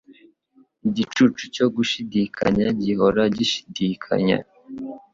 [0.87, 4.37] Igicucu cyo gushidikanya gihora gishidikanya